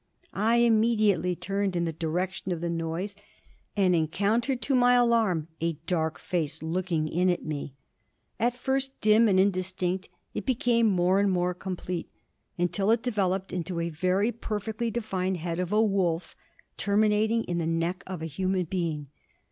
[0.33, 3.15] I immediately turned in the direction of the noise
[3.77, 7.75] and encountered, to my alarm, a dark face looking in at me.
[8.39, 12.09] At first dim and indistinct, it became more and more complete,
[12.57, 16.35] until it developed into a very perfectly defined head of a wolf
[16.77, 19.05] terminating in the neck of a human being.